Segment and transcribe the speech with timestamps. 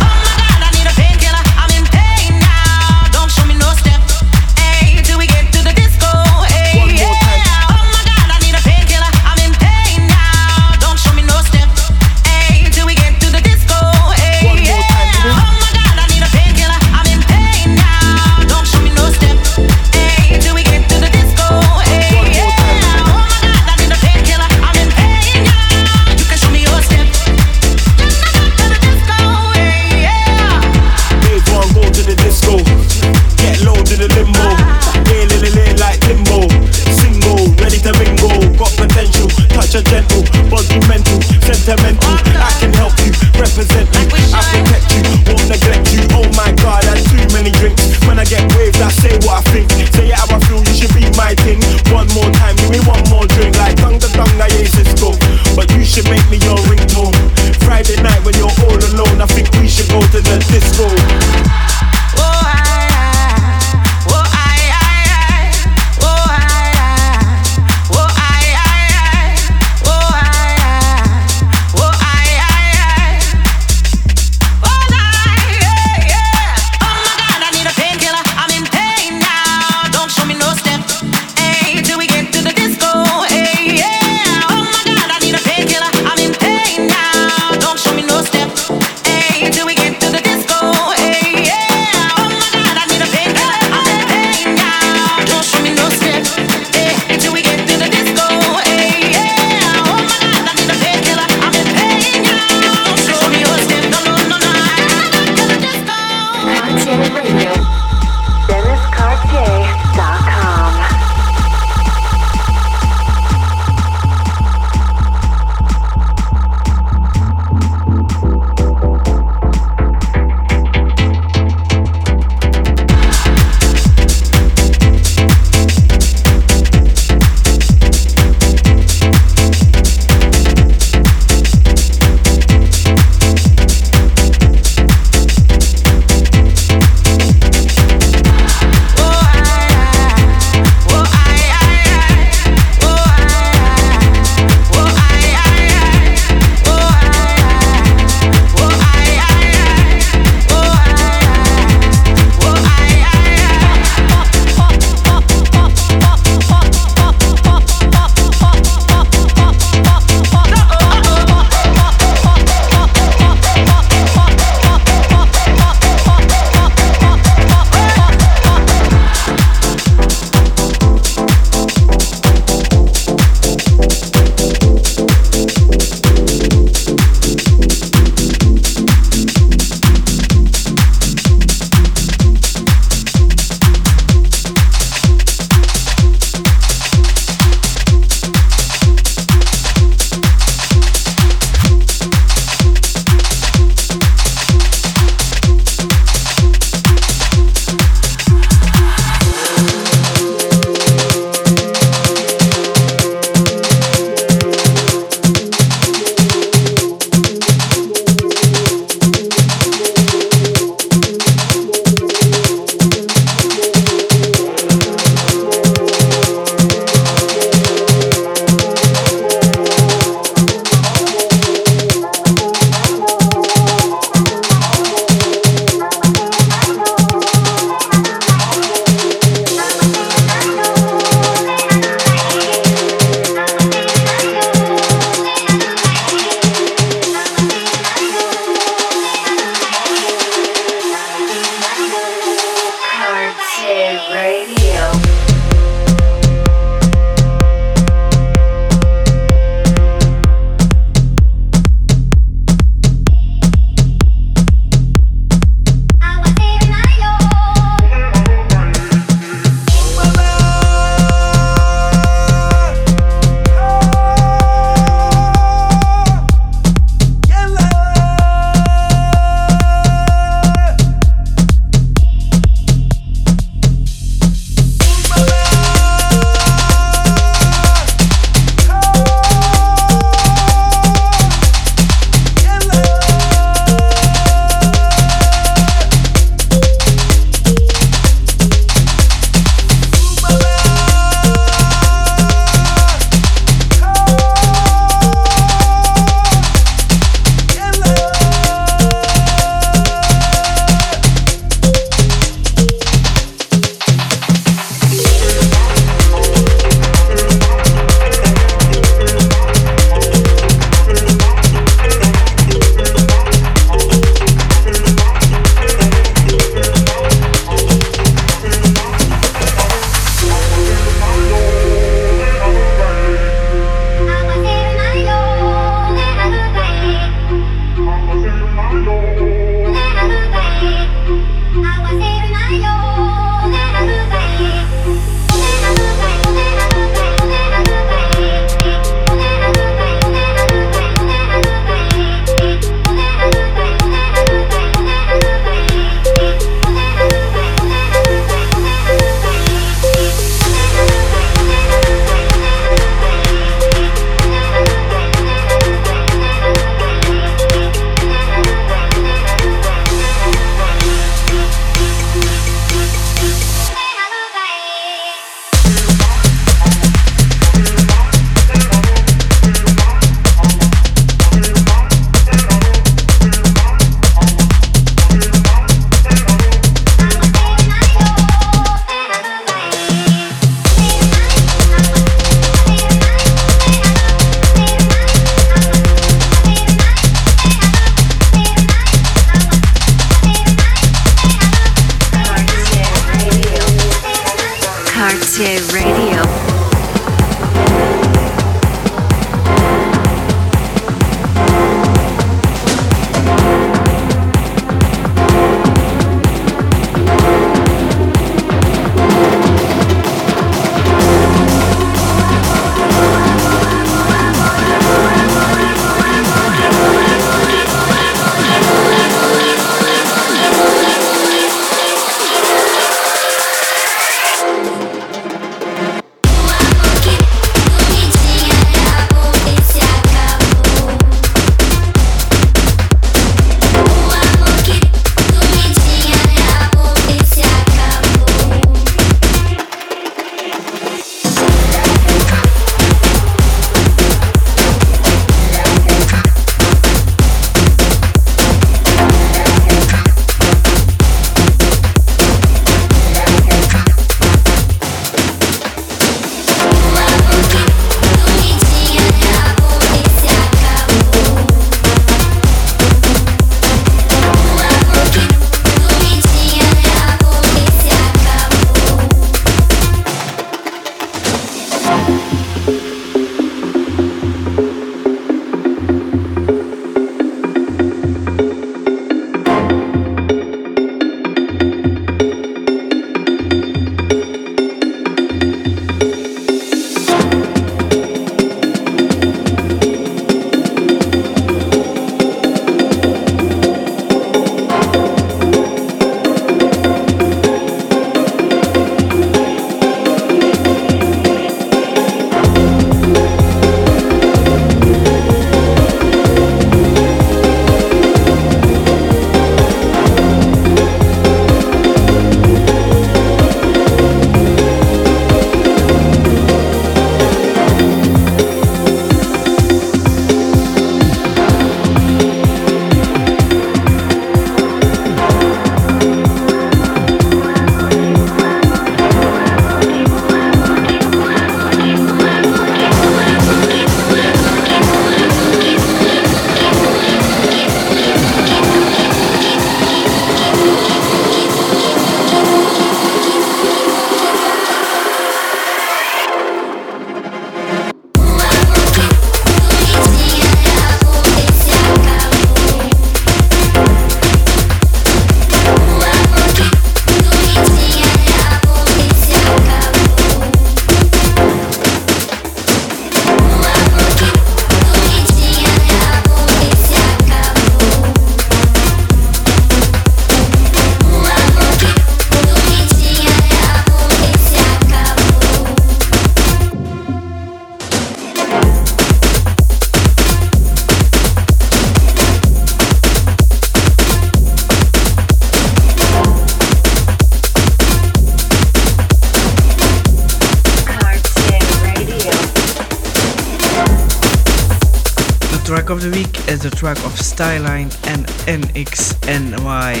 [596.80, 600.00] track of Styline and NXNY.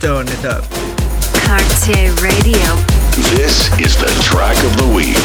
[0.00, 0.62] Turn it up.
[1.42, 2.76] Cartier Radio.
[3.34, 5.16] This is the track of the week.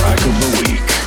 [0.00, 0.97] Track of the week.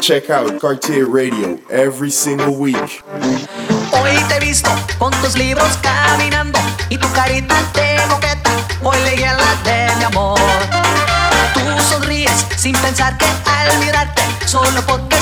[0.00, 3.02] Check out Cartier Radio every single week.
[3.92, 8.50] Hoy te visto con tus libros caminando y tu carita de moqueta.
[8.82, 10.38] Hoy leí la de mi amor.
[11.52, 15.16] Tú sonríes sin pensar que al mirarte, solo porque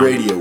[0.00, 0.37] Radio.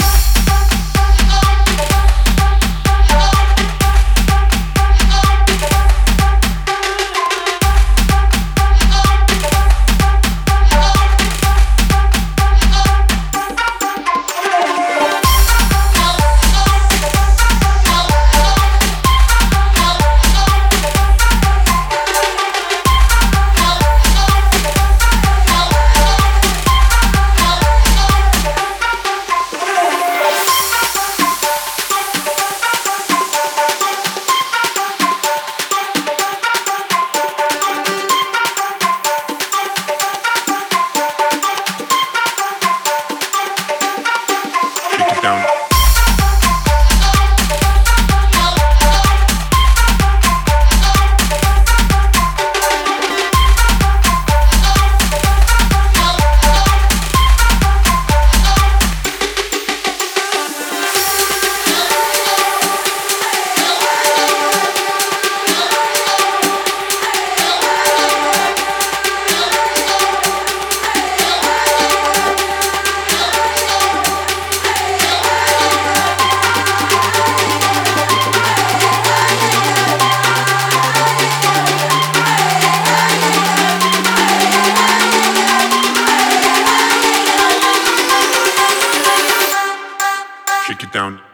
[90.77, 91.26] Shake it down.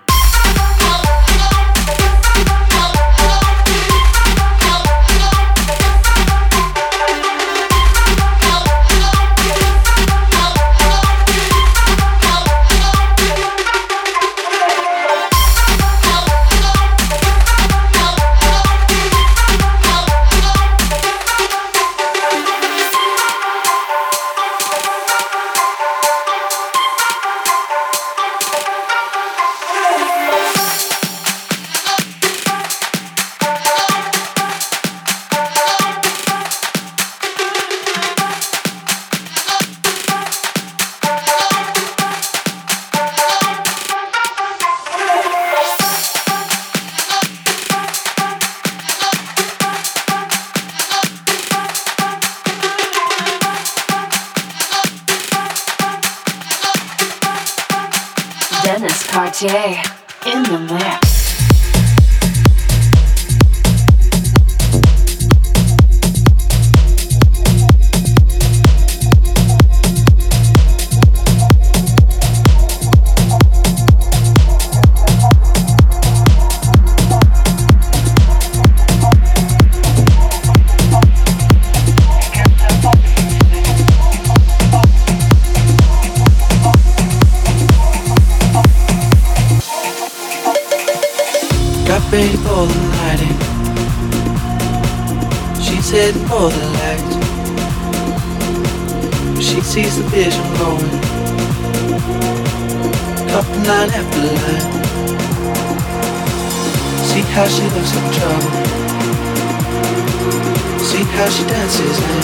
[111.13, 112.21] How she dances now.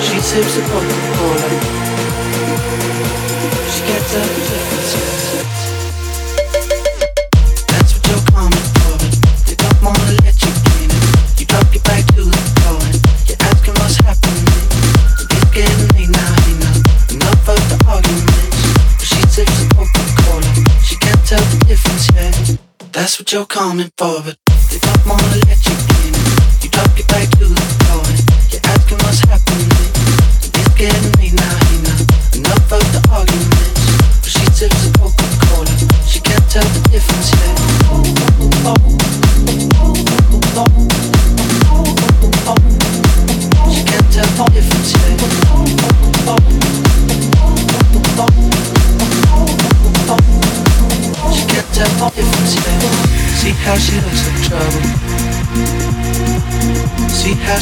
[0.00, 1.48] She sips the Coca-Cola.
[3.72, 4.92] She gets up the difference.
[7.68, 8.96] That's what you're coming for,
[9.46, 10.90] they don't wanna let you in.
[11.38, 11.84] You drop your
[12.16, 14.48] to the floor and you're asking what's happening.
[17.12, 18.24] Enough the she.
[20.82, 22.58] She can't tell the difference yet.
[22.92, 24.36] That's what you're coming for, but
[24.70, 25.47] they don't wanna.
[26.98, 27.77] You back to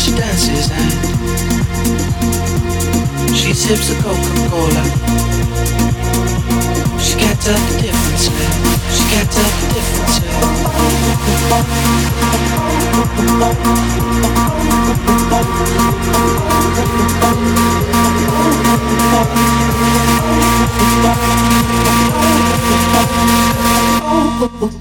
[0.07, 0.93] she dances and
[3.37, 4.85] she sips the Coca-Cola.
[7.01, 8.53] She can't tell the difference yet.
[8.95, 9.97] She can't tell the difference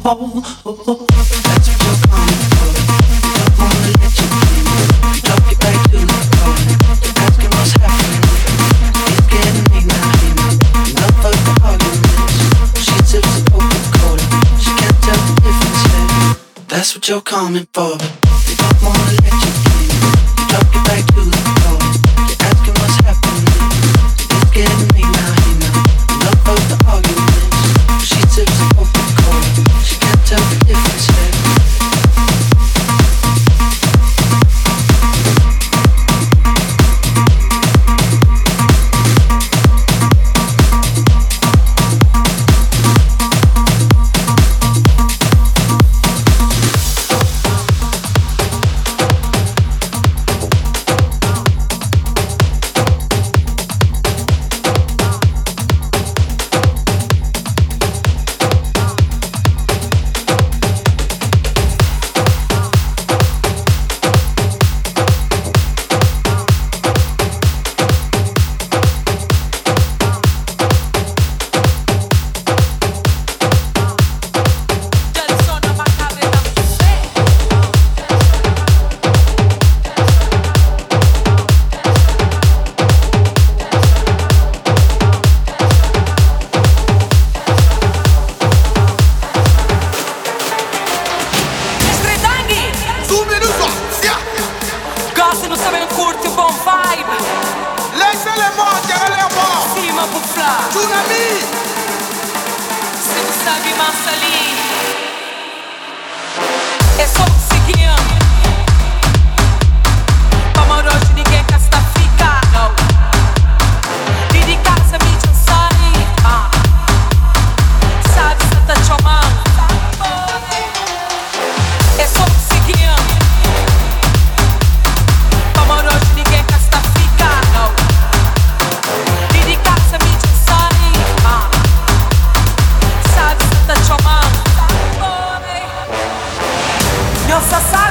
[0.05, 1.64] what
[17.07, 19.33] you're coming for, but they don't wanna let.
[19.33, 19.44] You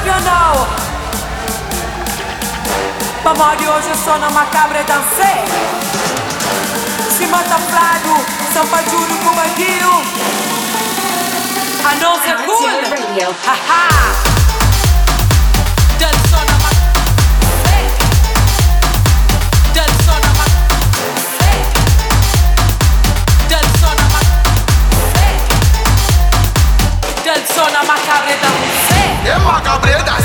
[0.05, 0.67] championnat.
[3.23, 5.43] Pra morrer hoje eu sou na macabra dancei.
[7.17, 9.95] Se mata tá Flávio, Sampa Júlio com Baguio.
[11.83, 13.35] A não ser cool.
[13.45, 14.34] Haha.
[29.27, 30.24] É uma cabreda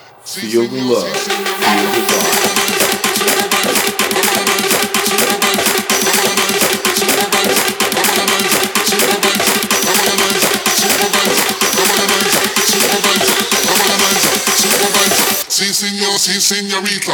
[0.23, 1.07] Feel the love.
[1.17, 1.37] Feel
[14.77, 15.21] the vibe.
[15.47, 17.13] Sí, señor, sí, señorita.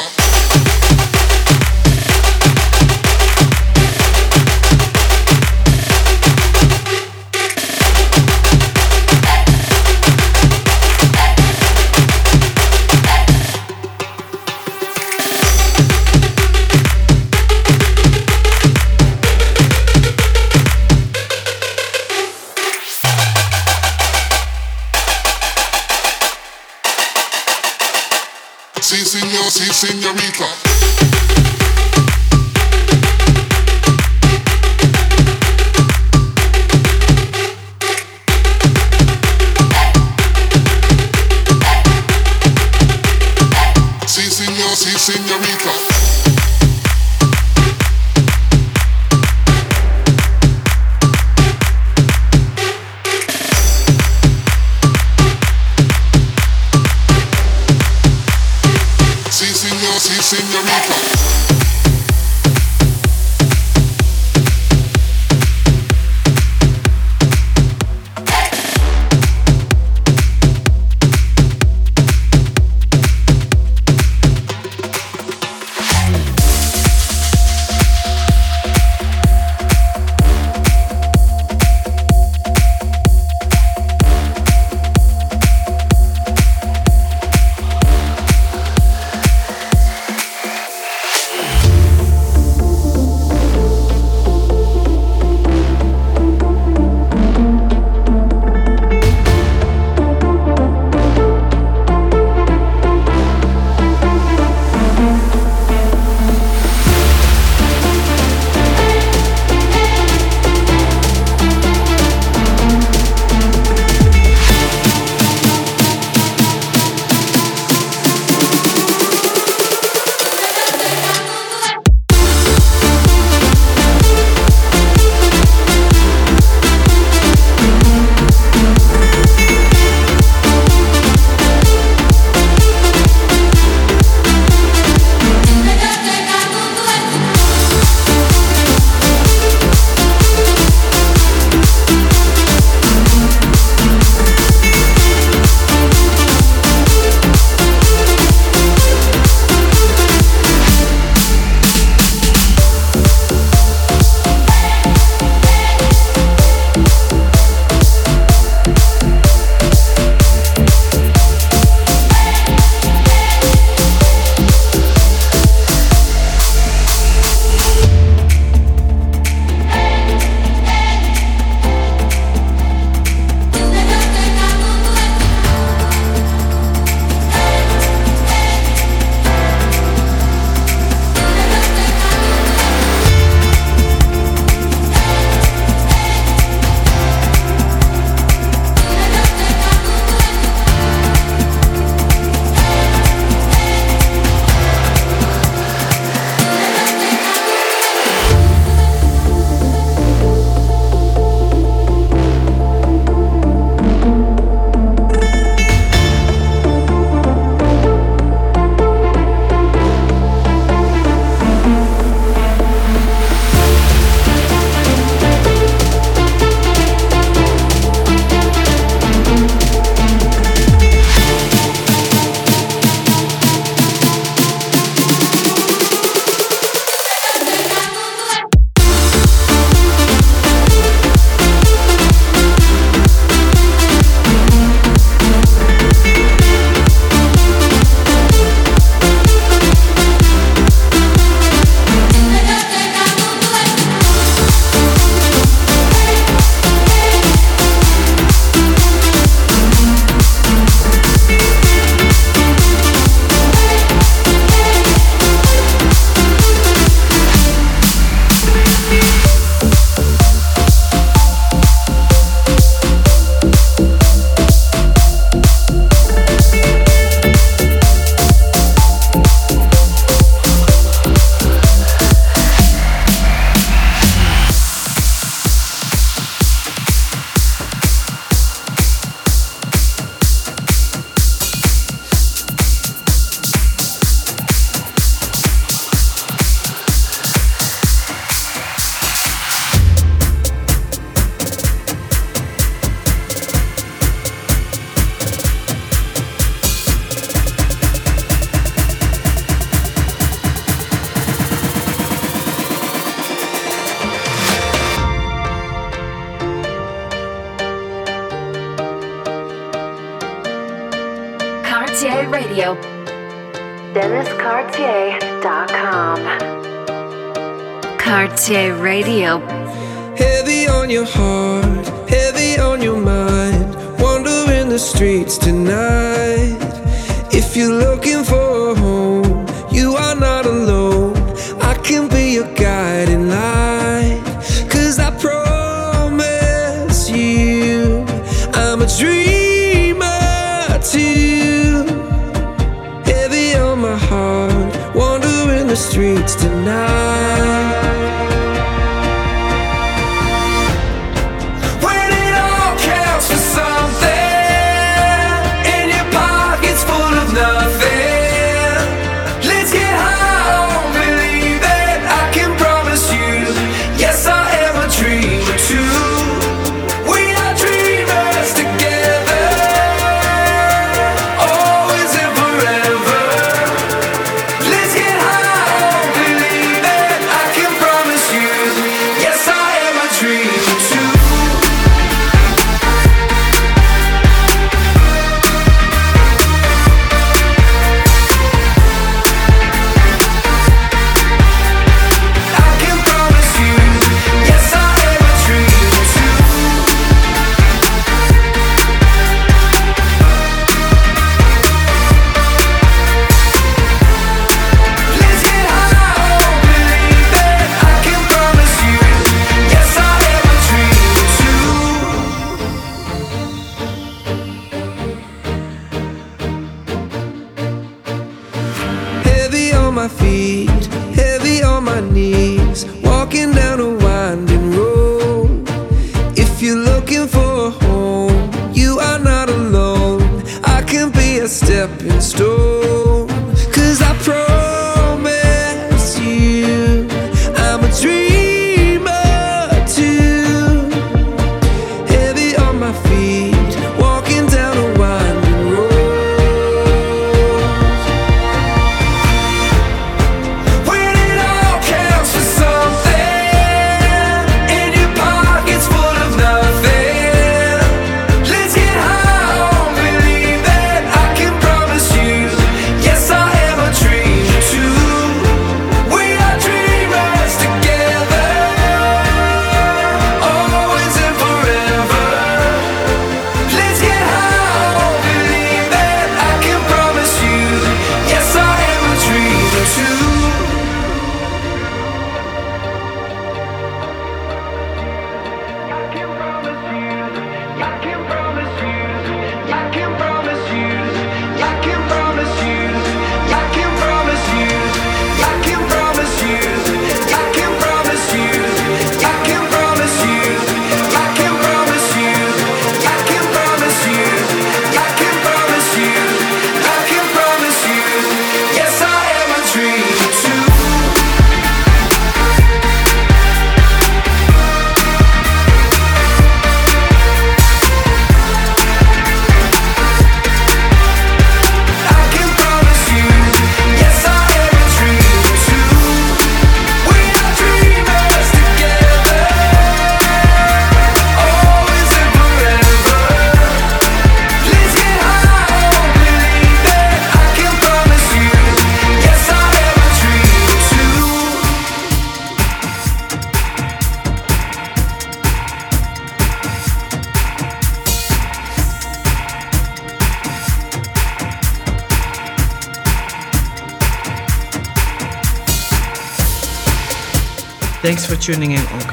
[28.82, 30.67] Si, señor, si, señorita.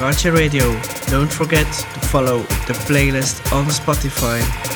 [0.05, 0.79] Rancher Radio.
[1.07, 4.74] Don't forget to follow the playlist on Spotify.